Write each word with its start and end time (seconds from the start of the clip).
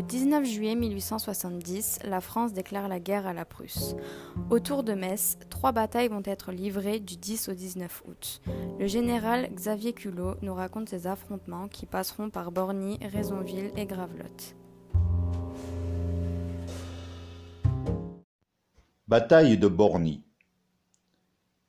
Le 0.00 0.06
19 0.06 0.46
juillet 0.46 0.76
1870, 0.76 1.98
la 2.04 2.22
France 2.22 2.54
déclare 2.54 2.88
la 2.88 2.98
guerre 2.98 3.26
à 3.26 3.34
la 3.34 3.44
Prusse. 3.44 3.94
Autour 4.48 4.82
de 4.82 4.94
Metz, 4.94 5.36
trois 5.50 5.72
batailles 5.72 6.08
vont 6.08 6.22
être 6.24 6.52
livrées 6.52 7.00
du 7.00 7.18
10 7.18 7.50
au 7.50 7.52
19 7.52 8.04
août. 8.08 8.40
Le 8.78 8.86
général 8.86 9.50
Xavier 9.52 9.92
Culot 9.92 10.36
nous 10.40 10.54
raconte 10.54 10.88
ces 10.88 11.06
affrontements 11.06 11.68
qui 11.68 11.84
passeront 11.84 12.30
par 12.30 12.50
Borny, 12.50 12.98
Raisonville 13.12 13.72
et 13.76 13.84
Gravelotte. 13.84 14.56
Bataille 19.06 19.58
de 19.58 19.68
Borny. 19.68 20.22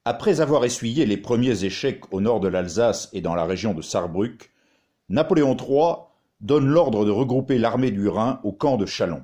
Après 0.05 0.39
avoir 0.39 0.63
essuyé 0.63 1.05
les 1.05 1.17
premiers 1.17 1.65
échecs 1.65 2.05
au 2.13 2.21
nord 2.21 2.39
de 2.39 2.47
l'Alsace 2.47 3.09
et 3.11 3.19
dans 3.19 3.35
la 3.35 3.43
région 3.43 3.73
de 3.73 3.81
Sarrebruck, 3.81 4.51
Napoléon 5.09 5.57
III 5.57 6.10
donne 6.41 6.67
l'ordre 6.67 7.05
de 7.05 7.11
regrouper 7.11 7.59
l'armée 7.59 7.91
du 7.91 8.07
Rhin 8.07 8.39
au 8.43 8.51
camp 8.51 8.77
de 8.77 8.87
Châlons. 8.87 9.23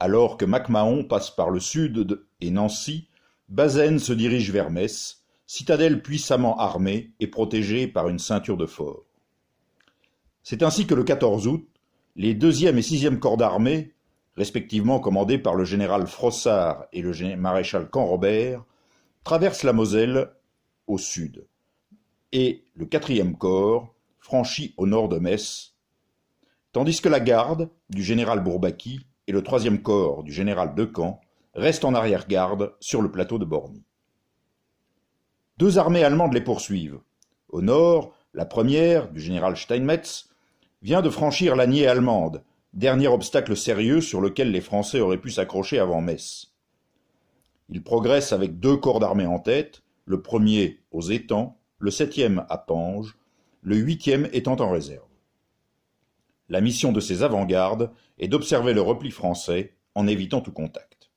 Alors 0.00 0.38
que 0.38 0.46
MacMahon 0.46 1.04
passe 1.04 1.30
par 1.30 1.50
le 1.50 1.60
sud 1.60 2.24
et 2.40 2.50
Nancy, 2.50 3.08
Bazaine 3.48 3.98
se 3.98 4.14
dirige 4.14 4.50
vers 4.50 4.70
Metz, 4.70 5.22
citadelle 5.46 6.02
puissamment 6.02 6.58
armée 6.58 7.12
et 7.20 7.26
protégée 7.26 7.86
par 7.86 8.08
une 8.08 8.18
ceinture 8.18 8.56
de 8.56 8.66
forts. 8.66 9.04
C'est 10.42 10.62
ainsi 10.62 10.86
que 10.86 10.94
le 10.94 11.04
14 11.04 11.46
août, 11.46 11.68
les 12.16 12.34
2e 12.34 12.76
et 12.76 12.80
6e 12.80 13.18
corps 13.18 13.36
d'armée, 13.36 13.94
respectivement 14.36 15.00
commandés 15.00 15.38
par 15.38 15.54
le 15.54 15.64
général 15.64 16.06
Frossard 16.06 16.86
et 16.92 17.02
le 17.02 17.36
maréchal 17.36 17.90
Canrobert, 17.90 18.64
traversent 19.22 19.62
la 19.62 19.72
Moselle 19.72 20.30
au 20.86 20.98
sud, 20.98 21.46
et 22.32 22.64
le 22.74 22.86
4e 22.86 23.36
corps 23.36 23.94
franchit 24.18 24.74
au 24.76 24.86
nord 24.86 25.08
de 25.08 25.18
Metz 25.18 25.73
tandis 26.74 27.00
que 27.00 27.08
la 27.08 27.20
garde 27.20 27.70
du 27.88 28.02
général 28.02 28.42
Bourbaki 28.42 29.06
et 29.28 29.32
le 29.32 29.44
troisième 29.44 29.80
corps 29.80 30.24
du 30.24 30.32
général 30.32 30.74
Decamps 30.74 31.20
restent 31.54 31.84
en 31.84 31.94
arrière-garde 31.94 32.74
sur 32.80 33.00
le 33.00 33.12
plateau 33.12 33.38
de 33.38 33.44
Borny. 33.44 33.84
Deux 35.56 35.78
armées 35.78 36.02
allemandes 36.02 36.34
les 36.34 36.40
poursuivent. 36.40 36.98
Au 37.48 37.62
nord, 37.62 38.12
la 38.34 38.44
première, 38.44 39.08
du 39.08 39.20
général 39.20 39.56
Steinmetz, 39.56 40.28
vient 40.82 41.00
de 41.00 41.10
franchir 41.10 41.54
l'Anier 41.54 41.86
allemande, 41.86 42.42
dernier 42.72 43.06
obstacle 43.06 43.56
sérieux 43.56 44.00
sur 44.00 44.20
lequel 44.20 44.50
les 44.50 44.60
Français 44.60 44.98
auraient 44.98 45.20
pu 45.20 45.30
s'accrocher 45.30 45.78
avant 45.78 46.00
Metz. 46.00 46.54
Il 47.68 47.84
progresse 47.84 48.32
avec 48.32 48.58
deux 48.58 48.76
corps 48.76 48.98
d'armée 48.98 49.26
en 49.26 49.38
tête, 49.38 49.82
le 50.06 50.22
premier 50.22 50.80
aux 50.90 51.02
étangs, 51.02 51.56
le 51.78 51.92
septième 51.92 52.44
à 52.48 52.58
Pange, 52.58 53.16
le 53.62 53.76
huitième 53.76 54.28
étant 54.32 54.56
en 54.56 54.72
réserve. 54.72 55.13
La 56.48 56.60
mission 56.60 56.92
de 56.92 57.00
ces 57.00 57.22
avant-gardes 57.22 57.90
est 58.18 58.28
d'observer 58.28 58.74
le 58.74 58.82
repli 58.82 59.10
français 59.10 59.74
en 59.94 60.06
évitant 60.06 60.40
tout 60.40 60.52
contact. 60.52 61.10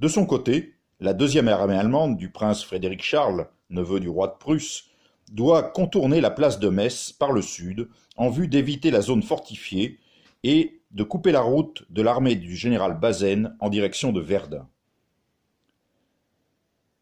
De 0.00 0.08
son 0.08 0.26
côté, 0.26 0.74
la 1.00 1.12
deuxième 1.12 1.48
armée 1.48 1.76
allemande 1.76 2.16
du 2.16 2.30
prince 2.30 2.64
Frédéric 2.64 3.02
Charles, 3.02 3.48
neveu 3.70 4.00
du 4.00 4.08
roi 4.08 4.28
de 4.28 4.38
Prusse, 4.38 4.88
doit 5.30 5.62
contourner 5.62 6.20
la 6.20 6.30
place 6.30 6.58
de 6.58 6.68
Metz 6.68 7.12
par 7.12 7.32
le 7.32 7.42
sud 7.42 7.88
en 8.16 8.30
vue 8.30 8.48
d'éviter 8.48 8.90
la 8.90 9.00
zone 9.00 9.22
fortifiée 9.22 9.98
et 10.42 10.80
de 10.90 11.02
couper 11.02 11.32
la 11.32 11.40
route 11.40 11.84
de 11.90 12.02
l'armée 12.02 12.36
du 12.36 12.54
général 12.54 12.98
Bazaine 12.98 13.56
en 13.60 13.68
direction 13.68 14.12
de 14.12 14.20
Verdun. 14.20 14.68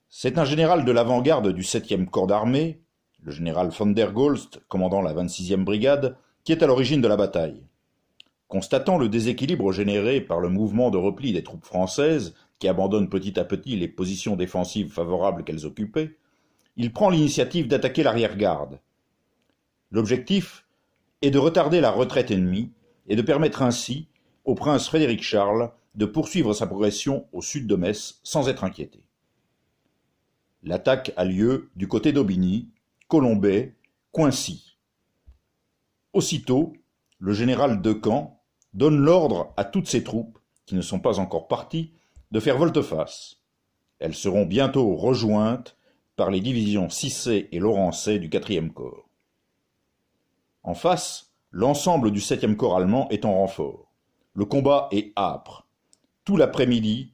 C'est 0.08 0.38
un 0.38 0.44
général 0.44 0.84
de 0.84 0.92
l'avant-garde 0.92 1.52
du 1.52 1.62
7e 1.62 2.06
corps 2.06 2.26
d'armée, 2.26 2.82
le 3.22 3.32
général 3.32 3.68
von 3.70 3.86
der 3.86 4.12
Golst, 4.12 4.60
commandant 4.68 5.00
la 5.02 5.14
26e 5.14 5.64
brigade, 5.64 6.16
qui 6.44 6.52
est 6.52 6.62
à 6.62 6.66
l'origine 6.66 7.00
de 7.00 7.08
la 7.08 7.16
bataille. 7.16 7.62
Constatant 8.48 8.98
le 8.98 9.08
déséquilibre 9.08 9.72
généré 9.72 10.20
par 10.20 10.40
le 10.40 10.48
mouvement 10.48 10.90
de 10.90 10.98
repli 10.98 11.32
des 11.32 11.42
troupes 11.42 11.64
françaises, 11.64 12.34
qui 12.58 12.68
abandonnent 12.68 13.08
petit 13.08 13.40
à 13.40 13.44
petit 13.44 13.76
les 13.76 13.88
positions 13.88 14.36
défensives 14.36 14.92
favorables 14.92 15.42
qu'elles 15.42 15.66
occupaient, 15.66 16.16
il 16.76 16.92
prend 16.92 17.10
l'initiative 17.10 17.66
d'attaquer 17.66 18.02
l'arrière-garde. 18.02 18.78
L'objectif 19.90 20.64
est 21.22 21.30
de 21.30 21.38
retarder 21.38 21.80
la 21.80 21.90
retraite 21.90 22.30
ennemie 22.30 22.70
et 23.08 23.16
de 23.16 23.22
permettre 23.22 23.62
ainsi 23.62 24.06
au 24.44 24.54
prince 24.54 24.86
Frédéric 24.86 25.22
Charles 25.22 25.70
de 25.94 26.06
poursuivre 26.06 26.54
sa 26.54 26.66
progression 26.66 27.26
au 27.32 27.42
sud 27.42 27.66
de 27.66 27.76
Metz 27.76 28.20
sans 28.22 28.48
être 28.48 28.64
inquiété. 28.64 29.00
L'attaque 30.62 31.12
a 31.16 31.24
lieu 31.24 31.70
du 31.76 31.88
côté 31.88 32.12
d'Aubigny, 32.12 32.68
Colombay, 33.08 33.74
Coincy. 34.12 34.71
Aussitôt, 36.12 36.74
le 37.18 37.32
général 37.32 37.80
Decamps 37.80 38.40
donne 38.74 38.98
l'ordre 38.98 39.52
à 39.56 39.64
toutes 39.64 39.88
ses 39.88 40.04
troupes, 40.04 40.38
qui 40.66 40.74
ne 40.74 40.82
sont 40.82 41.00
pas 41.00 41.18
encore 41.18 41.48
parties, 41.48 41.92
de 42.30 42.40
faire 42.40 42.58
volte-face. 42.58 43.36
Elles 43.98 44.14
seront 44.14 44.44
bientôt 44.44 44.96
rejointes 44.96 45.76
par 46.16 46.30
les 46.30 46.40
divisions 46.40 46.88
6C 46.88 47.48
et 47.50 47.58
Laurencey 47.58 48.18
du 48.18 48.28
4e 48.28 48.70
corps. 48.70 49.08
En 50.62 50.74
face, 50.74 51.32
l'ensemble 51.50 52.10
du 52.10 52.20
7e 52.20 52.56
corps 52.56 52.76
allemand 52.76 53.08
est 53.10 53.24
en 53.24 53.32
renfort. 53.32 53.92
Le 54.34 54.44
combat 54.44 54.88
est 54.92 55.12
âpre. 55.16 55.66
Tout 56.24 56.36
l'après-midi, 56.36 57.12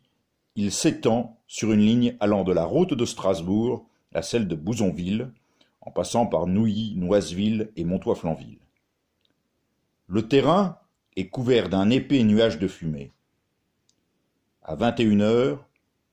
il 0.56 0.72
s'étend 0.72 1.38
sur 1.46 1.72
une 1.72 1.80
ligne 1.80 2.16
allant 2.20 2.44
de 2.44 2.52
la 2.52 2.64
route 2.64 2.94
de 2.94 3.04
Strasbourg 3.04 3.86
à 4.12 4.22
celle 4.22 4.48
de 4.48 4.54
Bouzonville, 4.54 5.30
en 5.80 5.90
passant 5.90 6.26
par 6.26 6.46
Nouilly, 6.46 6.94
Noiseville 6.96 7.70
et 7.76 7.84
Montois-Flanville. 7.84 8.58
Le 10.10 10.26
terrain 10.26 10.78
est 11.16 11.28
couvert 11.28 11.68
d'un 11.68 11.90
épais 11.90 12.22
nuage 12.24 12.58
de 12.58 12.66
fumée. 12.66 13.12
À 14.62 14.74
vingt 14.74 14.98
et 15.00 15.02
une 15.02 15.20
heures, 15.20 15.66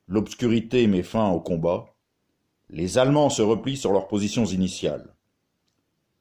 l'obscurité 0.06 0.86
met 0.86 1.02
fin 1.02 1.30
au 1.30 1.40
combat. 1.40 1.94
Les 2.68 2.98
Allemands 2.98 3.30
se 3.30 3.40
replient 3.40 3.78
sur 3.78 3.92
leurs 3.92 4.06
positions 4.06 4.44
initiales. 4.44 5.14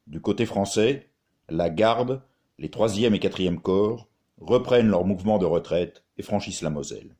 Du 0.07 0.21
côté 0.21 0.45
français, 0.45 1.09
la 1.49 1.69
garde, 1.69 2.21
les 2.59 2.69
troisième 2.69 3.13
et 3.13 3.19
quatrième 3.19 3.59
corps 3.59 4.07
reprennent 4.39 4.89
leur 4.89 5.03
mouvement 5.03 5.37
de 5.37 5.45
retraite 5.45 6.05
et 6.17 6.23
franchissent 6.23 6.61
la 6.61 6.69
Moselle. 6.69 7.17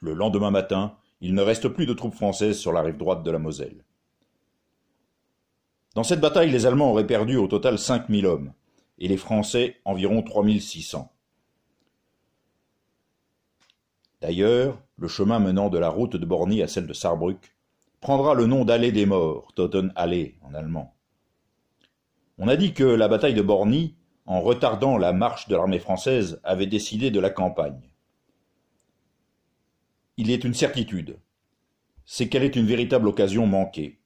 Le 0.00 0.12
lendemain 0.12 0.50
matin, 0.50 0.98
il 1.22 1.32
ne 1.32 1.40
reste 1.40 1.68
plus 1.68 1.86
de 1.86 1.94
troupes 1.94 2.14
françaises 2.14 2.58
sur 2.58 2.72
la 2.72 2.82
rive 2.82 2.98
droite 2.98 3.22
de 3.22 3.30
la 3.30 3.38
Moselle. 3.38 3.84
Dans 5.94 6.04
cette 6.04 6.20
bataille, 6.20 6.50
les 6.50 6.66
Allemands 6.66 6.90
auraient 6.90 7.06
perdu 7.06 7.36
au 7.36 7.46
total 7.46 7.78
cinq 7.78 8.10
mille 8.10 8.26
hommes, 8.26 8.52
et 9.02 9.08
les 9.08 9.16
Français 9.16 9.80
environ 9.84 10.22
3600. 10.22 11.12
D'ailleurs, 14.20 14.80
le 14.96 15.08
chemin 15.08 15.40
menant 15.40 15.70
de 15.70 15.78
la 15.78 15.88
route 15.88 16.14
de 16.14 16.24
Borny 16.24 16.62
à 16.62 16.68
celle 16.68 16.86
de 16.86 16.92
Sarrebruck 16.92 17.56
prendra 18.00 18.34
le 18.34 18.46
nom 18.46 18.64
d'Allée 18.64 18.92
des 18.92 19.04
Morts, 19.04 19.52
Totenallee 19.56 20.36
en 20.42 20.54
allemand. 20.54 20.94
On 22.38 22.46
a 22.46 22.54
dit 22.54 22.74
que 22.74 22.84
la 22.84 23.08
bataille 23.08 23.34
de 23.34 23.42
Borny, 23.42 23.96
en 24.24 24.40
retardant 24.40 24.96
la 24.96 25.12
marche 25.12 25.48
de 25.48 25.56
l'armée 25.56 25.80
française, 25.80 26.40
avait 26.44 26.68
décidé 26.68 27.10
de 27.10 27.18
la 27.18 27.30
campagne. 27.30 27.90
Il 30.16 30.30
est 30.30 30.44
une 30.44 30.54
certitude, 30.54 31.18
c'est 32.04 32.28
qu'elle 32.28 32.44
est 32.44 32.54
une 32.54 32.66
véritable 32.66 33.08
occasion 33.08 33.48
manquée. 33.48 33.98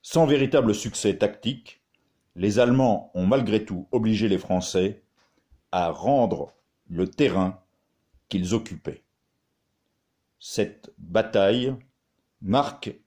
Sans 0.00 0.24
véritable 0.24 0.74
succès 0.74 1.18
tactique, 1.18 1.79
les 2.40 2.58
Allemands 2.58 3.10
ont 3.12 3.26
malgré 3.26 3.66
tout 3.66 3.86
obligé 3.92 4.26
les 4.26 4.38
Français 4.38 5.02
à 5.72 5.90
rendre 5.90 6.54
le 6.88 7.06
terrain 7.06 7.60
qu'ils 8.30 8.54
occupaient. 8.54 9.04
Cette 10.38 10.90
bataille 10.96 11.76
marque 12.40 12.98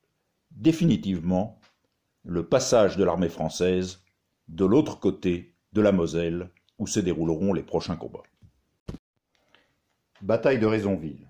définitivement 0.51 1.59
le 2.23 2.47
passage 2.47 2.95
de 2.95 3.03
l'armée 3.03 3.28
française 3.28 4.03
de 4.49 4.66
l'autre 4.66 4.99
côté 4.99 5.55
de 5.73 5.81
la 5.81 5.91
Moselle 5.91 6.52
où 6.78 6.85
se 6.85 6.99
dérouleront 6.99 7.53
les 7.53 7.63
prochains 7.63 7.96
combats. 7.96 8.22
Bataille 10.22 10.59
de 10.59 10.67
Raisonville. 10.67 11.28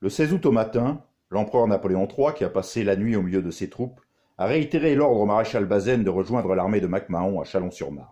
Le 0.00 0.08
16 0.10 0.32
août 0.32 0.46
au 0.46 0.52
matin, 0.52 1.04
l'empereur 1.30 1.68
Napoléon 1.68 2.08
III, 2.08 2.34
qui 2.34 2.42
a 2.42 2.50
passé 2.50 2.82
la 2.82 2.96
nuit 2.96 3.14
au 3.14 3.22
milieu 3.22 3.40
de 3.40 3.52
ses 3.52 3.70
troupes, 3.70 4.00
a 4.40 4.46
réitéré 4.46 4.94
l'ordre 4.94 5.20
au 5.20 5.26
maréchal 5.26 5.66
Bazaine 5.66 6.02
de 6.02 6.08
rejoindre 6.08 6.54
l'armée 6.54 6.80
de 6.80 6.86
MacMahon 6.86 7.42
à 7.42 7.44
Chalon-sur-Marne. 7.44 8.08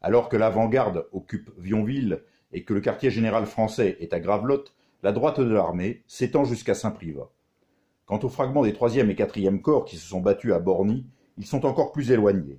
Alors 0.00 0.28
que 0.28 0.36
l'avant-garde 0.36 1.06
occupe 1.12 1.48
Vionville 1.58 2.24
et 2.52 2.64
que 2.64 2.74
le 2.74 2.80
quartier 2.80 3.10
général 3.10 3.46
français 3.46 3.98
est 4.00 4.12
à 4.12 4.18
Gravelotte, 4.18 4.74
la 5.04 5.12
droite 5.12 5.38
de 5.38 5.54
l'armée 5.54 6.02
s'étend 6.08 6.42
jusqu'à 6.42 6.74
Saint-Privat. 6.74 7.30
Quant 8.04 8.18
aux 8.18 8.28
fragments 8.28 8.64
des 8.64 8.72
3e 8.72 9.08
et 9.08 9.14
4e 9.14 9.60
corps 9.60 9.84
qui 9.84 9.96
se 9.96 10.08
sont 10.08 10.20
battus 10.20 10.52
à 10.52 10.58
Borny, 10.58 11.06
ils 11.38 11.46
sont 11.46 11.66
encore 11.66 11.92
plus 11.92 12.10
éloignés. 12.10 12.58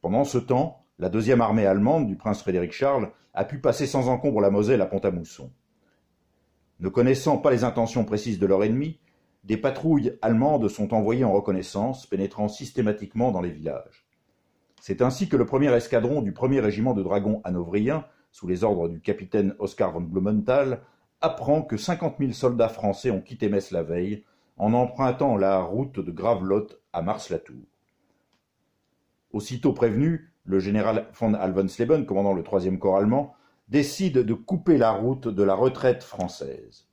Pendant 0.00 0.24
ce 0.24 0.38
temps, 0.38 0.86
la 0.98 1.10
deuxième 1.10 1.42
armée 1.42 1.66
allemande 1.66 2.06
du 2.06 2.16
prince 2.16 2.40
Frédéric 2.40 2.72
Charles 2.72 3.12
a 3.34 3.44
pu 3.44 3.58
passer 3.58 3.86
sans 3.86 4.08
encombre 4.08 4.40
la 4.40 4.48
Moselle 4.48 4.80
à 4.80 4.86
Pont-à-Mousson. 4.86 5.52
Ne 6.78 6.88
connaissant 6.88 7.36
pas 7.36 7.50
les 7.50 7.64
intentions 7.64 8.06
précises 8.06 8.38
de 8.38 8.46
leur 8.46 8.64
ennemi, 8.64 8.98
des 9.44 9.56
patrouilles 9.56 10.18
allemandes 10.22 10.68
sont 10.68 10.92
envoyées 10.92 11.24
en 11.24 11.32
reconnaissance, 11.32 12.06
pénétrant 12.06 12.48
systématiquement 12.48 13.32
dans 13.32 13.40
les 13.40 13.50
villages. 13.50 14.06
C'est 14.80 15.02
ainsi 15.02 15.28
que 15.28 15.36
le 15.36 15.46
premier 15.46 15.72
escadron 15.72 16.22
du 16.22 16.32
premier 16.32 16.60
régiment 16.60 16.94
de 16.94 17.02
dragons 17.02 17.40
hanovriens, 17.44 18.04
sous 18.32 18.46
les 18.46 18.64
ordres 18.64 18.88
du 18.88 19.00
capitaine 19.00 19.54
Oskar 19.58 19.92
von 19.92 20.00
Blumenthal, 20.00 20.82
apprend 21.20 21.62
que 21.62 21.76
cinquante 21.76 22.18
mille 22.18 22.34
soldats 22.34 22.68
français 22.68 23.10
ont 23.10 23.20
quitté 23.20 23.48
Metz 23.48 23.70
la 23.72 23.82
veille 23.82 24.24
en 24.56 24.72
empruntant 24.72 25.36
la 25.36 25.60
route 25.60 26.00
de 26.00 26.10
Gravelotte 26.10 26.80
à 26.92 27.02
Mars-la-Tour. 27.02 27.62
Aussitôt 29.32 29.72
prévenu, 29.72 30.32
le 30.44 30.58
général 30.58 31.08
von 31.14 31.34
Alvensleben, 31.34 32.04
commandant 32.04 32.32
le 32.34 32.42
troisième 32.42 32.78
corps 32.78 32.96
allemand, 32.96 33.34
décide 33.68 34.18
de 34.18 34.34
couper 34.34 34.76
la 34.76 34.90
route 34.90 35.28
de 35.28 35.42
la 35.42 35.54
retraite 35.54 36.02
française. 36.02 36.88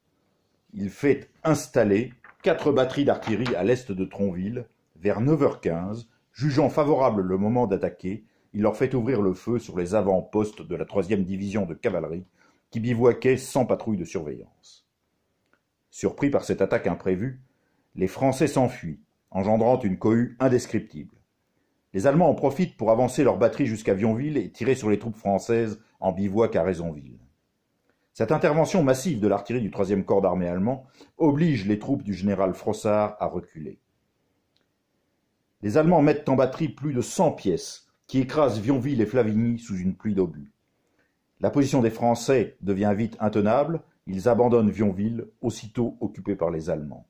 Il 0.74 0.90
fait 0.90 1.30
installer 1.44 2.14
quatre 2.48 2.72
batteries 2.72 3.04
d'artillerie 3.04 3.58
à 3.58 3.66
l'est 3.66 3.92
de 3.92 4.06
Tronville. 4.06 4.68
Vers 4.96 5.22
9h15, 5.22 6.06
jugeant 6.32 6.70
favorable 6.70 7.22
le 7.22 7.38
moment 7.38 7.68
d'attaquer, 7.68 8.24
il 8.54 8.62
leur 8.62 8.78
fait 8.78 8.96
ouvrir 8.96 9.22
le 9.22 9.34
feu 9.34 9.60
sur 9.60 9.78
les 9.78 9.96
avant-postes 9.96 10.62
de 10.62 10.76
la 10.78 10.86
troisième 10.86 11.26
division 11.26 11.66
de 11.66 11.74
cavalerie 11.74 12.24
qui 12.72 12.80
bivouaquait 12.80 13.36
sans 13.36 13.66
patrouille 13.66 13.98
de 13.98 14.06
surveillance. 14.06 14.88
Surpris 15.92 16.30
par 16.30 16.46
cette 16.46 16.62
attaque 16.62 16.88
imprévue, 16.88 17.42
les 17.96 18.08
Français 18.08 18.48
s'enfuient, 18.48 19.02
engendrant 19.30 19.82
une 19.82 20.00
cohue 20.00 20.38
indescriptible. 20.40 21.18
Les 21.92 22.08
Allemands 22.08 22.30
en 22.30 22.34
profitent 22.34 22.78
pour 22.78 22.92
avancer 22.92 23.26
leurs 23.26 23.40
batteries 23.40 23.66
jusqu'à 23.66 23.94
Vionville 23.94 24.38
et 24.38 24.52
tirer 24.52 24.76
sur 24.76 24.90
les 24.90 25.00
troupes 25.00 25.18
françaises 25.18 25.82
en 26.00 26.14
bivouac 26.14 26.56
à 26.56 26.64
Raisonville. 26.64 27.20
Cette 28.18 28.32
intervention 28.32 28.82
massive 28.82 29.20
de 29.20 29.28
l'artillerie 29.28 29.62
du 29.62 29.70
troisième 29.70 30.04
corps 30.04 30.22
d'armée 30.22 30.48
allemand 30.48 30.88
oblige 31.20 31.68
les 31.68 31.78
troupes 31.78 32.02
du 32.02 32.16
général 32.16 32.56
Frossard 32.56 33.16
à 33.20 33.28
reculer. 33.28 33.80
Les 35.62 35.78
Allemands 35.78 36.02
mettent 36.02 36.28
en 36.28 36.36
batterie 36.36 36.70
plus 36.70 36.96
de 36.96 37.02
cent 37.02 37.32
pièces 37.32 37.92
qui 38.08 38.18
écrasent 38.18 38.60
Vionville 38.60 39.02
et 39.02 39.06
Flavigny 39.06 39.60
sous 39.60 39.78
une 39.78 39.94
pluie 39.94 40.16
d'obus. 40.16 40.52
La 41.42 41.52
position 41.52 41.84
des 41.84 41.92
Français 41.92 42.58
devient 42.62 42.96
vite 42.98 43.18
intenable, 43.20 43.84
ils 44.08 44.28
abandonnent 44.28 44.72
Vionville, 44.72 45.28
aussitôt 45.42 45.96
occupé 46.02 46.36
par 46.36 46.50
les 46.50 46.72
Allemands. 46.72 47.06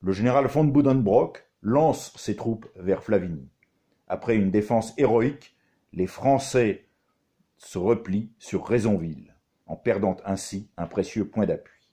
Le 0.00 0.12
général 0.12 0.46
von 0.46 0.64
Budenbrock 0.64 1.46
lance 1.60 2.14
ses 2.16 2.34
troupes 2.34 2.66
vers 2.76 3.02
Flavigny. 3.02 3.50
Après 4.06 4.36
une 4.36 4.50
défense 4.50 4.94
héroïque, 4.96 5.54
les 5.92 6.06
Français 6.06 6.87
se 7.58 7.78
replient 7.78 8.30
sur 8.38 8.66
Raisonville, 8.66 9.34
en 9.66 9.76
perdant 9.76 10.16
ainsi 10.24 10.70
un 10.76 10.86
précieux 10.86 11.28
point 11.28 11.46
d'appui. 11.46 11.90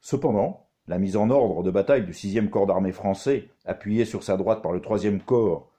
Cependant, 0.00 0.68
la 0.86 0.98
mise 0.98 1.16
en 1.16 1.30
ordre 1.30 1.62
de 1.62 1.70
bataille 1.70 2.04
du 2.04 2.12
6e 2.12 2.48
corps 2.48 2.66
d'armée 2.66 2.92
français, 2.92 3.48
appuyé 3.64 4.04
sur 4.04 4.22
sa 4.22 4.36
droite 4.36 4.62
par 4.62 4.72
le 4.72 4.80
3e 4.80 5.20
corps 5.20 5.70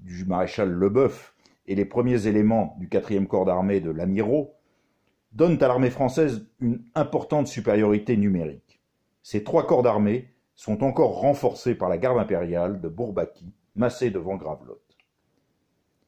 du 0.00 0.24
maréchal 0.24 0.70
Leboeuf, 0.70 1.34
et 1.66 1.74
les 1.74 1.84
premiers 1.84 2.26
éléments 2.26 2.76
du 2.78 2.88
quatrième 2.88 3.28
corps 3.28 3.44
d'armée 3.44 3.80
de 3.80 3.90
l'Amirault 3.90 4.54
donnent 5.32 5.62
à 5.62 5.68
l'armée 5.68 5.90
française 5.90 6.46
une 6.60 6.84
importante 6.94 7.46
supériorité 7.46 8.16
numérique. 8.16 8.80
Ces 9.22 9.44
trois 9.44 9.66
corps 9.66 9.82
d'armée 9.82 10.28
sont 10.54 10.82
encore 10.82 11.20
renforcés 11.20 11.74
par 11.74 11.88
la 11.88 11.98
garde 11.98 12.18
impériale 12.18 12.80
de 12.80 12.88
Bourbaki, 12.88 13.54
massée 13.74 14.10
devant 14.10 14.36
Gravelotte. 14.36 14.91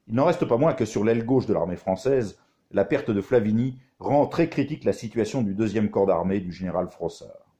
Il 0.09 0.15
n'en 0.15 0.25
reste 0.25 0.45
pas 0.45 0.59
moins 0.59 0.75
que 0.75 0.85
sur 0.85 1.05
l'aile 1.05 1.25
gauche 1.25 1.47
de 1.47 1.55
l'armée 1.55 1.77
française, 1.77 2.39
la 2.71 2.85
perte 2.85 3.11
de 3.11 3.21
Flavigny 3.21 3.79
rend 3.99 4.27
très 4.27 4.49
critique 4.49 4.85
la 4.85 4.93
situation 4.93 5.43
du 5.43 5.55
deuxième 5.55 5.91
corps 5.91 6.07
d'armée 6.07 6.41
du 6.41 6.53
général 6.53 6.89
Frossard. 6.89 7.55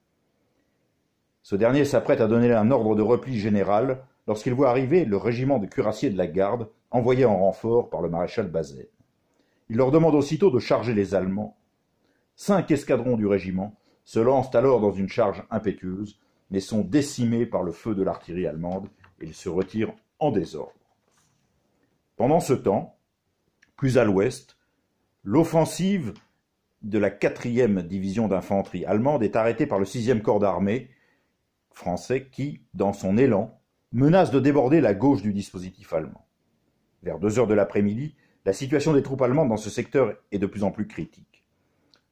Ce 1.43 1.57
dernier 1.57 1.85
s'apprête 1.85 2.21
à 2.21 2.27
donner 2.27 2.53
un 2.53 2.71
ordre 2.71 2.95
de 2.95 3.03
repli 3.03 3.39
général 3.39 4.05
lorsqu'il 4.27 4.55
voit 4.55 4.71
arriver 4.71 5.05
le 5.05 5.17
régiment 5.17 5.59
de 5.59 5.67
cuirassiers 5.67 6.11
de 6.11 6.19
la 6.19 6.27
garde 6.27 6.69
envoyés 6.91 7.25
en 7.25 7.39
renfort 7.39 7.91
par 7.91 8.03
le 8.03 8.09
maréchal 8.09 8.49
Bazaine. 8.49 8.87
Il 9.69 9.77
leur 9.77 9.91
demande 9.91 10.15
aussitôt 10.15 10.51
de 10.51 10.59
charger 10.59 10.95
les 10.95 11.15
Allemands. 11.15 11.57
Cinq 12.37 12.71
escadrons 12.71 13.17
du 13.17 13.27
régiment 13.27 13.75
se 14.05 14.21
lancent 14.21 14.55
alors 14.55 14.81
dans 14.81 14.93
une 14.93 15.09
charge 15.09 15.43
impétueuse, 15.51 16.19
mais 16.51 16.61
sont 16.61 16.83
décimés 16.83 17.47
par 17.47 17.63
le 17.63 17.73
feu 17.73 17.95
de 17.95 18.03
l'artillerie 18.03 18.47
allemande 18.47 18.89
et 19.21 19.27
ils 19.27 19.35
se 19.35 19.49
retirent 19.49 19.95
en 20.19 20.31
désordre. 20.31 20.73
Pendant 22.17 22.41
ce 22.41 22.53
temps, 22.53 22.97
plus 23.77 23.99
à 23.99 24.05
l'ouest, 24.05 24.57
l'offensive 25.25 26.15
de 26.83 26.99
la 26.99 27.11
quatrième 27.11 27.83
division 27.83 28.29
d'infanterie 28.29 28.85
allemande 28.85 29.23
est 29.23 29.37
arrêtée 29.37 29.67
par 29.67 29.81
le 29.81 29.85
sixième 29.85 30.23
corps 30.23 30.39
d'armée 30.39 30.91
français 31.71 32.29
qui, 32.31 32.61
dans 32.73 32.93
son 32.93 33.19
élan, 33.19 33.59
menace 33.91 34.31
de 34.31 34.39
déborder 34.39 34.81
la 34.81 34.95
gauche 34.95 35.23
du 35.23 35.33
dispositif 35.33 35.93
allemand. 35.93 36.27
Vers 37.03 37.19
deux 37.19 37.39
heures 37.39 37.49
de 37.49 37.55
l'après-midi, 37.55 38.15
la 38.45 38.53
situation 38.53 38.93
des 38.93 39.03
troupes 39.03 39.23
allemandes 39.23 39.49
dans 39.49 39.57
ce 39.57 39.71
secteur 39.71 40.15
est 40.31 40.39
de 40.39 40.47
plus 40.47 40.63
en 40.63 40.71
plus 40.71 40.87
critique. 40.87 41.45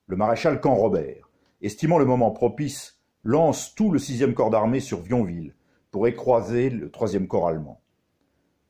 Le 0.06 0.16
maréchal 0.16 0.60
Canrobert, 0.60 1.30
estimant 1.60 1.98
le 1.98 2.04
moment 2.04 2.32
propice, 2.32 3.00
lance 3.22 3.74
tout 3.76 3.92
le 3.92 4.00
sixième 4.00 4.34
corps 4.34 4.50
d'armée 4.50 4.80
sur 4.80 5.00
Vionville 5.00 5.54
pour 5.92 6.08
écraser 6.08 6.70
le 6.70 6.90
troisième 6.90 7.28
corps 7.28 7.46
allemand. 7.46 7.81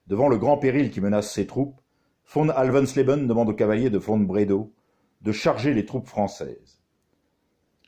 Devant 0.07 0.29
le 0.29 0.39
grand 0.39 0.59
péril 0.59 0.91
qui 0.91 1.01
menace 1.01 1.33
ses 1.33 1.47
troupes, 1.47 1.81
von 2.27 2.49
Alvensleben 2.49 3.27
demande 3.27 3.49
aux 3.49 3.55
cavaliers 3.55 3.91
de 3.91 3.99
von 3.99 4.19
Bredow 4.19 4.73
de 5.21 5.33
charger 5.33 5.75
les 5.75 5.87
troupes 5.87 6.09
françaises. 6.09 6.83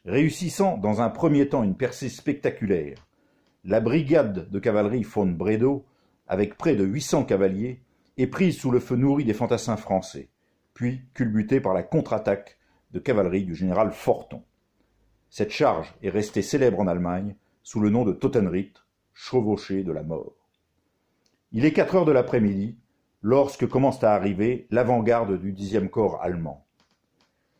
Réussissant 0.05 0.77
dans 0.77 1.01
un 1.01 1.09
premier 1.09 1.49
temps 1.49 1.65
une 1.65 1.77
percée 1.77 2.09
spectaculaire, 2.09 3.07
la 3.65 3.81
brigade 3.81 4.51
de 4.51 4.59
cavalerie 4.59 5.03
von 5.03 5.27
Bredow, 5.27 5.85
avec 6.29 6.57
près 6.57 6.77
de 6.77 6.85
800 6.85 7.25
cavaliers, 7.25 7.83
est 8.19 8.27
prise 8.27 8.59
sous 8.59 8.71
le 8.71 8.81
feu 8.81 8.97
nourri 8.97 9.25
des 9.25 9.35
fantassins 9.35 9.77
français, 9.77 10.29
puis 10.75 11.03
culbutée 11.15 11.61
par 11.61 11.75
la 11.75 11.83
contre-attaque 11.83 12.59
de 12.93 12.99
cavalerie 12.99 13.45
du 13.45 13.55
général 13.55 13.93
Forton. 13.93 14.43
Cette 15.31 15.51
charge 15.51 15.95
est 16.03 16.11
restée 16.11 16.43
célèbre 16.43 16.79
en 16.79 16.87
Allemagne 16.87 17.35
sous 17.63 17.81
le 17.81 17.91
nom 17.91 18.05
de 18.05 18.13
Totenritt, 18.13 18.85
chevauché 19.15 19.83
de 19.83 19.93
la 19.93 20.03
mort. 20.03 20.44
Il 21.57 21.65
est 21.65 21.73
quatre 21.73 21.95
heures 21.95 22.05
de 22.05 22.11
l'après-midi 22.11 22.77
lorsque 23.23 23.69
commence 23.69 24.03
à 24.03 24.13
arriver 24.13 24.67
l'avant-garde 24.73 25.39
du 25.39 25.53
dixième 25.53 25.89
corps 25.89 26.21
allemand. 26.21 26.67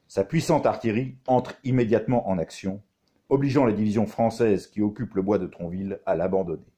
Sa 0.09 0.25
puissante 0.25 0.67
artillerie 0.67 1.17
entre 1.29 1.55
immédiatement 1.63 2.29
en 2.29 2.37
action, 2.37 2.83
obligeant 3.29 3.65
les 3.67 3.73
divisions 3.73 4.07
françaises 4.07 4.67
qui 4.67 4.83
occupent 4.83 5.15
le 5.15 5.23
bois 5.23 5.39
de 5.39 5.47
Tronville 5.47 6.01
à 6.07 6.17
l'abandonner. 6.17 6.73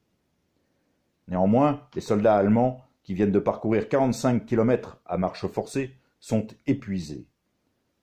Néanmoins, 1.28 1.88
les 1.94 2.02
soldats 2.02 2.36
allemands 2.36 2.84
qui 3.02 3.14
viennent 3.14 3.32
de 3.32 3.38
parcourir 3.38 3.88
45 3.88 4.44
kilomètres 4.44 5.00
à 5.06 5.16
marche 5.16 5.46
forcée, 5.46 5.94
sont 6.20 6.46
épuisés. 6.66 7.24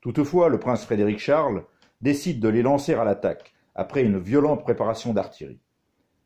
Toutefois, 0.02 0.50
le 0.50 0.58
prince 0.58 0.86
Frédéric 0.86 1.20
Charles 1.20 1.66
décide 2.02 2.40
de 2.40 2.50
les 2.50 2.64
lancer 2.64 2.96
à 2.96 3.04
l'attaque, 3.04 3.54
après 3.76 4.04
une 4.04 4.18
violente 4.18 4.64
préparation 4.64 5.14
d'artillerie. 5.14 5.63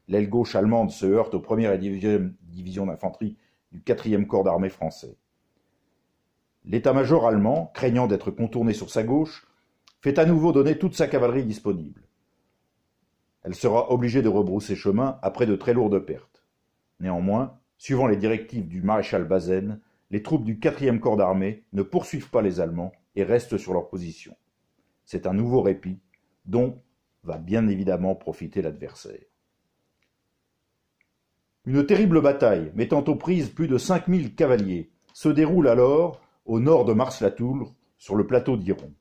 L'aile 0.08 0.30
gauche 0.30 0.56
allemande 0.56 0.92
se 0.92 1.06
heurte 1.06 1.34
aux 1.34 1.40
premières 1.40 1.74
et 1.74 1.78
dixième 1.78 2.36
divisions 2.44 2.86
d'infanterie 2.86 3.38
du 3.72 3.82
quatrième 3.82 4.28
corps 4.28 4.44
d'armée 4.44 4.70
français. 4.70 5.18
L'état-major 6.66 7.28
allemand, 7.28 7.72
craignant 7.74 8.08
d'être 8.08 8.32
contourné 8.32 8.74
sur 8.74 8.90
sa 8.90 9.04
gauche, 9.04 9.48
fait 10.02 10.20
à 10.20 10.26
nouveau 10.26 10.52
donner 10.52 10.78
toute 10.78 10.96
sa 10.96 11.08
cavalerie 11.08 11.46
disponible. 11.46 12.04
Elle 13.44 13.56
sera 13.56 13.92
obligée 13.92 14.22
de 14.22 14.30
rebrousser 14.30 14.76
chemin 14.76 15.20
après 15.22 15.46
de 15.46 15.56
très 15.56 15.74
lourdes 15.74 16.00
pertes. 16.00 16.44
Néanmoins, 17.00 17.60
Suivant 17.78 18.08
les 18.08 18.18
directives 18.18 18.68
du 18.68 18.82
maréchal 18.82 19.26
Bazaine, 19.26 19.80
les 20.10 20.24
troupes 20.24 20.44
du 20.44 20.60
quatrième 20.60 21.00
corps 21.00 21.18
d'armée 21.18 21.64
ne 21.74 21.84
poursuivent 21.84 22.32
pas 22.32 22.42
les 22.42 22.60
Allemands 22.60 22.92
et 23.16 23.24
restent 23.24 23.58
sur 23.58 23.74
leur 23.74 23.88
position. 23.88 24.36
C'est 25.06 25.28
un 25.28 25.34
nouveau 25.34 25.62
répit 25.62 26.00
dont 26.46 26.82
va 27.24 27.38
bien 27.38 27.68
évidemment 27.68 28.16
profiter 28.16 28.62
l'adversaire. 28.62 29.24
Une 31.68 31.86
terrible 31.86 32.22
bataille, 32.22 32.72
mettant 32.76 33.04
aux 33.04 33.16
prises 33.18 33.50
plus 33.50 33.68
de 33.68 33.78
5000 33.78 34.36
cavaliers, 34.36 34.90
se 35.14 35.28
déroule 35.28 35.68
alors 35.68 36.22
au 36.46 36.62
nord 36.62 36.86
de 36.86 36.94
Mars-la-Tour, 36.94 37.76
sur 37.98 38.16
le 38.16 38.26
plateau 38.26 38.56
d'Iron. 38.56 38.94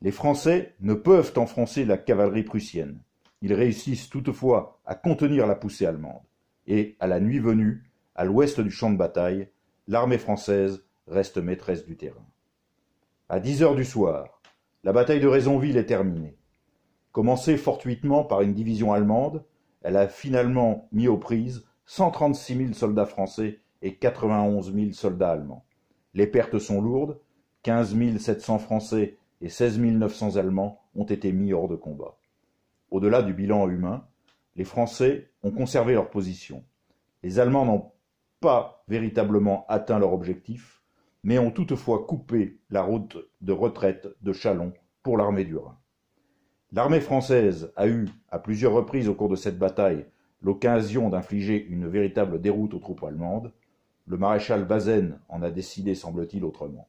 Les 0.00 0.10
Français 0.10 0.74
ne 0.80 0.94
peuvent 0.94 1.32
enfoncer 1.36 1.84
la 1.84 1.98
cavalerie 1.98 2.42
prussienne. 2.42 2.98
Ils 3.42 3.54
réussissent 3.54 4.10
toutefois 4.10 4.80
à 4.84 4.96
contenir 4.96 5.46
la 5.46 5.54
poussée 5.54 5.86
allemande 5.86 6.24
et, 6.66 6.96
à 6.98 7.06
la 7.06 7.20
nuit 7.20 7.38
venue, 7.38 7.84
à 8.16 8.24
l'ouest 8.24 8.60
du 8.60 8.72
champ 8.72 8.90
de 8.90 8.98
bataille, 8.98 9.48
l'armée 9.86 10.18
française 10.18 10.84
reste 11.06 11.38
maîtresse 11.38 11.86
du 11.86 11.96
terrain. 11.96 12.26
À 13.28 13.38
dix 13.38 13.62
heures 13.62 13.76
du 13.76 13.84
soir, 13.84 14.42
la 14.82 14.92
bataille 14.92 15.20
de 15.20 15.28
Raisonville 15.28 15.76
est 15.76 15.86
terminée. 15.86 16.36
Commencée 17.12 17.56
fortuitement 17.56 18.24
par 18.24 18.40
une 18.40 18.52
division 18.52 18.92
allemande, 18.92 19.44
elle 19.82 19.96
a 19.96 20.08
finalement 20.08 20.88
mis 20.92 21.08
aux 21.08 21.18
prises 21.18 21.64
136 21.86 22.56
000 22.56 22.72
soldats 22.72 23.06
français 23.06 23.60
et 23.82 23.96
91 23.96 24.72
000 24.74 24.92
soldats 24.92 25.30
allemands. 25.30 25.64
Les 26.14 26.26
pertes 26.26 26.58
sont 26.58 26.80
lourdes, 26.80 27.18
15 27.62 27.96
700 28.18 28.58
Français 28.58 29.16
et 29.40 29.48
16 29.48 29.78
900 29.78 30.36
Allemands 30.36 30.80
ont 30.94 31.04
été 31.04 31.32
mis 31.32 31.52
hors 31.52 31.68
de 31.68 31.76
combat. 31.76 32.16
Au-delà 32.90 33.22
du 33.22 33.34
bilan 33.34 33.68
humain, 33.68 34.06
les 34.56 34.64
Français 34.64 35.30
ont 35.42 35.50
conservé 35.50 35.94
leur 35.94 36.10
position. 36.10 36.64
Les 37.22 37.38
Allemands 37.38 37.64
n'ont 37.64 37.92
pas 38.40 38.84
véritablement 38.88 39.64
atteint 39.68 39.98
leur 39.98 40.12
objectif, 40.12 40.82
mais 41.22 41.38
ont 41.38 41.50
toutefois 41.50 42.04
coupé 42.06 42.58
la 42.70 42.82
route 42.82 43.16
de 43.40 43.52
retraite 43.52 44.08
de 44.20 44.32
Chalon 44.32 44.72
pour 45.02 45.16
l'armée 45.16 45.44
du 45.44 45.56
Rhin. 45.56 45.78
L'armée 46.74 47.00
française 47.00 47.70
a 47.76 47.86
eu, 47.86 48.08
à 48.30 48.38
plusieurs 48.38 48.72
reprises 48.72 49.06
au 49.06 49.14
cours 49.14 49.28
de 49.28 49.36
cette 49.36 49.58
bataille, 49.58 50.06
l'occasion 50.40 51.10
d'infliger 51.10 51.66
une 51.66 51.86
véritable 51.86 52.40
déroute 52.40 52.72
aux 52.72 52.78
troupes 52.78 53.04
allemandes. 53.04 53.52
Le 54.06 54.16
maréchal 54.16 54.64
Bazaine 54.64 55.18
en 55.28 55.42
a 55.42 55.50
décidé, 55.50 55.94
semble-t-il, 55.94 56.44
autrement. 56.44 56.88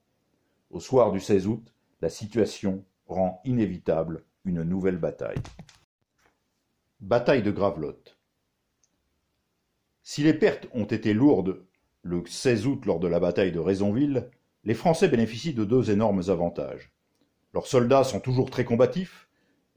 Au 0.71 0.79
soir 0.79 1.11
du 1.11 1.19
16 1.19 1.47
août, 1.47 1.73
la 2.01 2.07
situation 2.07 2.85
rend 3.07 3.41
inévitable 3.43 4.23
une 4.45 4.63
nouvelle 4.63 4.97
bataille. 4.97 5.41
Bataille 7.01 7.43
de 7.43 7.51
Gravelotte. 7.51 8.17
Si 10.01 10.23
les 10.23 10.33
pertes 10.33 10.67
ont 10.73 10.85
été 10.85 11.13
lourdes 11.13 11.61
le 12.03 12.23
16 12.25 12.67
août 12.67 12.85
lors 12.85 12.99
de 12.99 13.07
la 13.07 13.19
bataille 13.19 13.51
de 13.51 13.59
Raisonville, 13.59 14.29
les 14.63 14.73
Français 14.73 15.09
bénéficient 15.09 15.53
de 15.53 15.65
deux 15.65 15.91
énormes 15.91 16.23
avantages. 16.29 16.93
Leurs 17.53 17.67
soldats 17.67 18.05
sont 18.05 18.21
toujours 18.21 18.49
très 18.49 18.65
combatifs, 18.65 19.27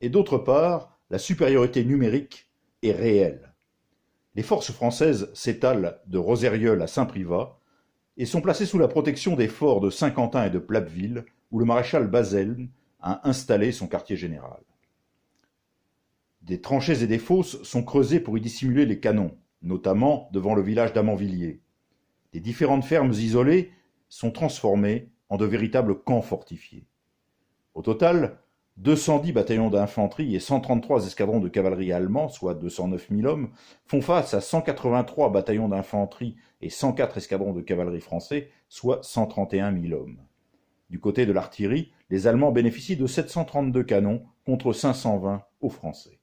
et 0.00 0.09
d'autre 0.09 0.38
part, 0.38 0.99
la 1.11 1.19
supériorité 1.19 1.85
numérique 1.85 2.50
est 2.83 2.93
réelle. 2.93 3.55
Les 4.35 4.43
forces 4.43 4.73
françaises 4.73 5.31
s'étalent 5.35 6.00
de 6.07 6.19
Roserieul 6.19 6.83
à 6.83 6.87
Saint-Privat 6.87 7.59
et 8.17 8.26
sont 8.26 8.41
placées 8.41 8.67
sous 8.67 8.79
la 8.79 8.88
protection 8.88 9.37
des 9.37 9.49
forts 9.49 9.81
de 9.81 9.91
Saint-Quentin 9.91 10.45
et 10.45 10.50
de 10.50 10.59
Plappeville, 10.59 11.25
où 11.50 11.59
le 11.59 11.65
maréchal 11.65 12.09
Bazaine 12.09 12.69
a 13.00 13.29
installé 13.29 13.73
son 13.73 13.87
quartier 13.87 14.17
général. 14.17 14.61
Des 16.43 16.61
tranchées 16.61 17.03
et 17.03 17.07
des 17.07 17.19
fosses 17.19 17.62
sont 17.62 17.83
creusées 17.83 18.21
pour 18.21 18.37
y 18.37 18.41
dissimuler 18.41 18.87
les 18.87 19.00
canons, 19.00 19.37
notamment 19.62 20.29
devant 20.33 20.55
le 20.55 20.62
village 20.62 20.93
d'Amanvilliers. 20.93 21.61
Les 22.33 22.41
différentes 22.41 22.85
fermes 22.85 23.12
isolées 23.12 23.73
sont 24.09 24.31
transformées 24.31 25.11
en 25.29 25.37
de 25.37 25.47
véritables 25.47 26.03
camps 26.03 26.23
fortifiés. 26.23 26.87
Au 27.75 27.83
total, 27.83 28.38
210 28.78 29.33
bataillons 29.33 29.71
d'infanterie 29.71 30.35
et 30.35 30.40
133 30.40 31.06
escadrons 31.06 31.40
de 31.40 31.49
cavalerie 31.49 31.92
allemands, 31.92 32.28
soit 32.28 32.54
209 32.54 33.09
000 33.11 33.26
hommes, 33.26 33.50
font 33.87 34.02
face 34.02 34.35
à 34.35 34.42
183 34.42 35.33
bataillons 35.33 35.68
d'infanterie 35.68 36.37
et 36.61 36.68
104 36.68 37.16
escadrons 37.16 37.54
de 37.54 37.62
cavalerie 37.62 38.00
français, 38.00 38.50
soit 38.68 39.02
131 39.02 39.75
000 39.80 39.95
hommes. 39.99 40.18
Du 40.90 41.00
côté 41.00 41.25
de 41.25 41.33
l'artillerie, 41.33 41.90
les 42.11 42.26
Allemands 42.26 42.52
bénéficient 42.52 42.97
de 42.97 43.06
732 43.06 43.83
canons 43.83 44.25
contre 44.45 44.73
520 44.73 45.42
aux 45.61 45.71
Français. 45.71 46.21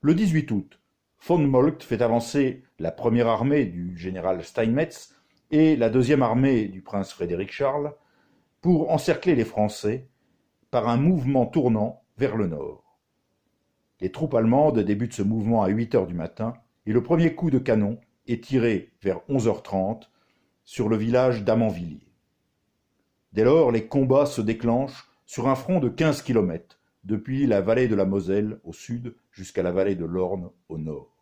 Le 0.00 0.14
18 0.14 0.50
août, 0.50 0.80
von 1.24 1.38
Moltke 1.38 1.84
fait 1.84 2.02
avancer 2.02 2.64
la 2.80 2.90
première 2.90 3.28
armée 3.28 3.64
du 3.64 3.96
général 3.96 4.42
Steinmetz 4.44 5.14
et 5.52 5.76
la 5.76 5.88
deuxième 5.88 6.22
armée 6.22 6.66
du 6.66 6.82
prince 6.82 7.12
Frédéric 7.12 7.52
Charles 7.52 7.94
pour 8.60 8.90
encercler 8.90 9.36
les 9.36 9.44
Français 9.44 10.08
par 10.72 10.88
un 10.88 10.96
mouvement 10.96 11.44
tournant 11.44 12.02
vers 12.16 12.34
le 12.34 12.46
nord. 12.46 12.98
Les 14.00 14.10
troupes 14.10 14.32
allemandes 14.32 14.78
débutent 14.78 15.12
ce 15.12 15.22
mouvement 15.22 15.62
à 15.62 15.68
8 15.68 15.94
heures 15.94 16.06
du 16.06 16.14
matin 16.14 16.54
et 16.86 16.94
le 16.94 17.02
premier 17.02 17.34
coup 17.34 17.50
de 17.50 17.58
canon 17.58 18.00
est 18.26 18.42
tiré 18.42 18.90
vers 19.02 19.20
11h30 19.28 20.04
sur 20.64 20.88
le 20.88 20.96
village 20.96 21.44
d'Amanvilliers. 21.44 22.10
Dès 23.34 23.44
lors, 23.44 23.70
les 23.70 23.86
combats 23.86 24.24
se 24.24 24.40
déclenchent 24.40 25.10
sur 25.26 25.46
un 25.46 25.56
front 25.56 25.78
de 25.78 25.90
15 25.90 26.22
kilomètres, 26.22 26.80
depuis 27.04 27.46
la 27.46 27.60
vallée 27.60 27.86
de 27.86 27.94
la 27.94 28.06
Moselle 28.06 28.58
au 28.64 28.72
sud 28.72 29.14
jusqu'à 29.30 29.62
la 29.62 29.72
vallée 29.72 29.94
de 29.94 30.06
l'Orne 30.06 30.48
au 30.70 30.78
nord. 30.78 31.14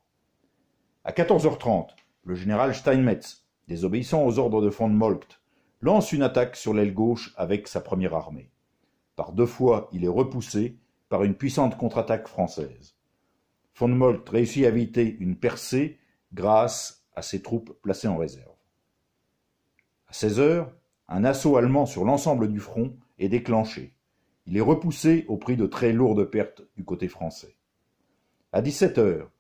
À 1.03 1.11
14h30, 1.11 1.89
le 2.23 2.37
général 2.37 2.73
Steinmetz, 2.73 3.49
désobéissant 3.67 4.25
aux 4.25 4.39
ordres 4.39 4.63
de 4.63 4.69
von 4.69 4.89
Moltke, 4.89 5.41
lance 5.81 6.13
une 6.13 6.23
attaque 6.23 6.55
sur 6.55 6.73
l'aile 6.73 6.95
gauche 6.95 7.35
avec 7.37 7.67
sa 7.67 7.81
première 7.81 8.15
armée. 8.15 8.53
Deux 9.33 9.47
fois, 9.47 9.89
il 9.93 10.05
est 10.05 10.09
repoussé 10.09 10.77
par 11.09 11.25
une 11.25 11.35
puissante 11.35 11.77
contre-attaque 11.77 12.29
française. 12.29 12.95
Von 13.77 13.89
Moltke 13.89 14.29
réussit 14.29 14.65
à 14.65 14.69
éviter 14.69 15.17
une 15.21 15.37
percée 15.37 15.99
grâce 16.33 17.05
à 17.15 17.23
ses 17.23 17.43
troupes 17.43 17.73
placées 17.83 18.09
en 18.09 18.17
réserve. 18.17 18.55
À 20.09 20.13
16 20.13 20.41
heures, 20.41 20.73
un 21.09 21.25
assaut 21.25 21.57
allemand 21.57 21.87
sur 21.87 22.05
l'ensemble 22.05 22.51
du 22.51 22.61
front 22.61 22.97
est 23.19 23.29
déclenché. 23.29 23.95
Il 24.47 24.57
est 24.57 24.63
repoussé 24.63 25.25
au 25.29 25.37
prix 25.37 25.57
de 25.57 25.67
très 25.67 25.93
lourdes 25.93 26.25
pertes 26.25 26.63
du 26.77 26.85
côté 26.85 27.09
français. 27.09 27.57
À 28.53 28.63
17 28.63 28.99
heures, 28.99 29.31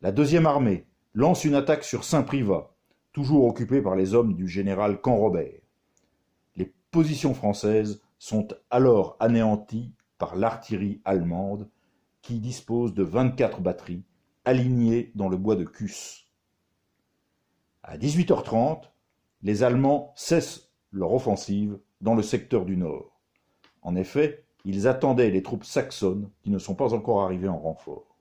la 0.00 0.12
deuxième 0.12 0.46
armée 0.46 0.86
lance 1.14 1.44
une 1.44 1.54
attaque 1.54 1.84
sur 1.84 2.04
Saint-Privat, 2.04 2.74
toujours 3.12 3.44
occupée 3.46 3.80
par 3.80 3.96
les 3.96 4.14
hommes 4.14 4.34
du 4.34 4.48
général 4.48 5.00
Canrobert. 5.00 5.60
Les 6.56 6.72
positions 6.90 7.34
françaises 7.34 8.02
sont 8.24 8.48
alors 8.70 9.18
anéantis 9.20 9.92
par 10.16 10.34
l'artillerie 10.34 11.02
allemande 11.04 11.68
qui 12.22 12.40
dispose 12.40 12.94
de 12.94 13.02
24 13.02 13.60
batteries 13.60 14.02
alignées 14.46 15.12
dans 15.14 15.28
le 15.28 15.36
bois 15.36 15.56
de 15.56 15.64
Cus. 15.64 16.26
À 17.82 17.98
18h30, 17.98 18.84
les 19.42 19.62
Allemands 19.62 20.14
cessent 20.16 20.70
leur 20.90 21.12
offensive 21.12 21.78
dans 22.00 22.14
le 22.14 22.22
secteur 22.22 22.64
du 22.64 22.78
nord. 22.78 23.20
En 23.82 23.94
effet, 23.94 24.46
ils 24.64 24.88
attendaient 24.88 25.28
les 25.28 25.42
troupes 25.42 25.64
saxonnes 25.64 26.30
qui 26.40 26.48
ne 26.48 26.58
sont 26.58 26.74
pas 26.74 26.94
encore 26.94 27.24
arrivées 27.24 27.48
en 27.48 27.58
renfort. 27.58 28.16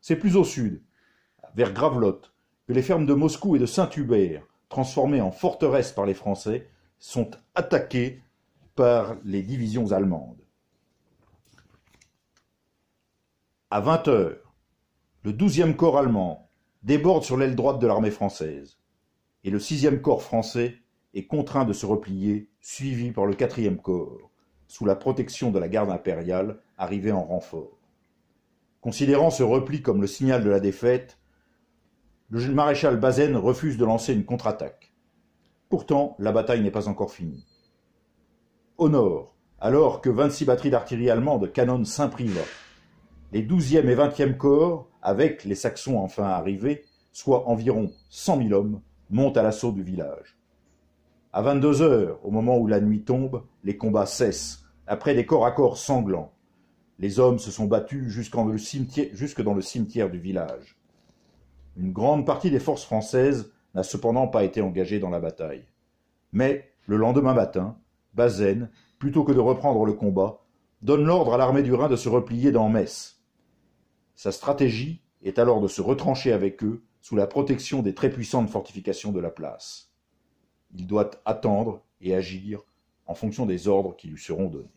C'est 0.00 0.16
plus 0.16 0.34
au 0.34 0.42
sud, 0.42 0.82
vers 1.54 1.72
Gravelotte, 1.72 2.34
que 2.66 2.72
les 2.72 2.82
fermes 2.82 3.06
de 3.06 3.14
Moscou 3.14 3.54
et 3.54 3.60
de 3.60 3.66
Saint-Hubert, 3.66 4.42
transformées 4.68 5.20
en 5.20 5.30
forteresses 5.30 5.92
par 5.92 6.04
les 6.04 6.14
Français, 6.14 6.68
sont 6.98 7.30
attaquées 7.54 8.24
par 8.74 9.16
les 9.24 9.42
divisions 9.42 9.92
allemandes. 9.92 10.42
À 13.70 13.80
20 13.80 14.08
heures, 14.08 14.54
le 15.22 15.32
12e 15.32 15.74
corps 15.74 15.98
allemand 15.98 16.50
déborde 16.82 17.24
sur 17.24 17.36
l'aile 17.36 17.56
droite 17.56 17.80
de 17.80 17.86
l'armée 17.86 18.10
française, 18.10 18.78
et 19.42 19.50
le 19.50 19.58
6e 19.58 20.00
corps 20.00 20.22
français 20.22 20.76
est 21.14 21.26
contraint 21.26 21.64
de 21.64 21.72
se 21.72 21.86
replier, 21.86 22.50
suivi 22.60 23.12
par 23.12 23.26
le 23.26 23.34
4e 23.34 23.76
corps, 23.76 24.30
sous 24.66 24.84
la 24.84 24.96
protection 24.96 25.50
de 25.50 25.58
la 25.58 25.68
garde 25.68 25.90
impériale 25.90 26.60
arrivée 26.76 27.12
en 27.12 27.24
renfort. 27.24 27.78
Considérant 28.80 29.30
ce 29.30 29.42
repli 29.42 29.82
comme 29.82 30.00
le 30.00 30.06
signal 30.06 30.44
de 30.44 30.50
la 30.50 30.60
défaite, 30.60 31.18
le 32.28 32.40
maréchal 32.52 32.98
Bazaine 32.98 33.36
refuse 33.36 33.76
de 33.76 33.84
lancer 33.84 34.12
une 34.12 34.24
contre-attaque. 34.24 34.92
Pourtant, 35.68 36.16
la 36.18 36.32
bataille 36.32 36.62
n'est 36.62 36.70
pas 36.70 36.88
encore 36.88 37.12
finie. 37.12 37.46
Au 38.76 38.88
nord, 38.88 39.36
alors 39.60 40.00
que 40.00 40.10
26 40.10 40.46
batteries 40.46 40.70
d'artillerie 40.70 41.08
allemande 41.08 41.52
canonnent 41.52 41.84
Saint-Privat, 41.84 42.40
les 43.30 43.46
12e 43.46 43.88
et 43.88 43.94
20e 43.94 44.36
corps, 44.36 44.88
avec 45.00 45.44
les 45.44 45.54
Saxons 45.54 46.00
enfin 46.00 46.24
arrivés, 46.24 46.84
soit 47.12 47.48
environ 47.48 47.92
100 48.10 48.48
000 48.48 48.52
hommes, 48.52 48.80
montent 49.10 49.36
à 49.36 49.44
l'assaut 49.44 49.70
du 49.70 49.84
village. 49.84 50.36
À 51.32 51.40
22 51.42 51.82
heures, 51.82 52.18
au 52.24 52.32
moment 52.32 52.58
où 52.58 52.66
la 52.66 52.80
nuit 52.80 53.04
tombe, 53.04 53.44
les 53.62 53.76
combats 53.76 54.06
cessent, 54.06 54.64
après 54.88 55.14
des 55.14 55.24
corps 55.24 55.46
à 55.46 55.52
corps 55.52 55.78
sanglants. 55.78 56.32
Les 56.98 57.20
hommes 57.20 57.38
se 57.38 57.52
sont 57.52 57.66
battus 57.66 58.08
jusque 58.08 58.34
dans 58.34 59.54
le 59.54 59.62
cimetière 59.62 60.10
du 60.10 60.18
village. 60.18 60.76
Une 61.76 61.92
grande 61.92 62.26
partie 62.26 62.50
des 62.50 62.58
forces 62.58 62.84
françaises 62.84 63.52
n'a 63.76 63.84
cependant 63.84 64.26
pas 64.26 64.42
été 64.42 64.60
engagée 64.60 64.98
dans 64.98 65.10
la 65.10 65.20
bataille. 65.20 65.64
Mais, 66.32 66.72
le 66.86 66.96
lendemain 66.96 67.34
matin, 67.34 67.76
Bazaine, 68.14 68.70
plutôt 68.98 69.24
que 69.24 69.32
de 69.32 69.40
reprendre 69.40 69.84
le 69.84 69.92
combat, 69.92 70.40
donne 70.82 71.04
l'ordre 71.04 71.34
à 71.34 71.38
l'armée 71.38 71.62
du 71.62 71.72
Rhin 71.72 71.88
de 71.88 71.96
se 71.96 72.08
replier 72.08 72.52
dans 72.52 72.68
Metz. 72.68 73.22
Sa 74.14 74.32
stratégie 74.32 75.02
est 75.22 75.38
alors 75.38 75.60
de 75.60 75.68
se 75.68 75.82
retrancher 75.82 76.32
avec 76.32 76.62
eux 76.62 76.82
sous 77.00 77.16
la 77.16 77.26
protection 77.26 77.82
des 77.82 77.94
très 77.94 78.10
puissantes 78.10 78.48
fortifications 78.48 79.12
de 79.12 79.20
la 79.20 79.30
place. 79.30 79.90
Il 80.74 80.86
doit 80.86 81.10
attendre 81.24 81.82
et 82.00 82.14
agir 82.14 82.62
en 83.06 83.14
fonction 83.14 83.46
des 83.46 83.68
ordres 83.68 83.96
qui 83.96 84.08
lui 84.08 84.18
seront 84.18 84.48
donnés. 84.48 84.68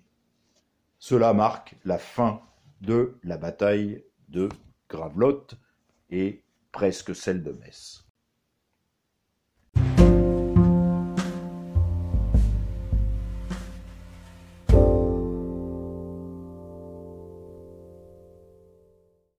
Cela 1.00 1.34
marque 1.34 1.75
la 1.86 1.98
fin 1.98 2.41
de 2.82 3.17
la 3.24 3.38
bataille 3.38 4.03
de 4.29 4.50
Gravelotte 4.89 5.56
et 6.10 6.44
presque 6.72 7.15
celle 7.15 7.44
de 7.44 7.51
Metz. 7.51 8.07